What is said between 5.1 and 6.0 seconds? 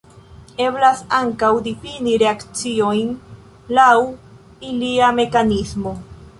mekanismo.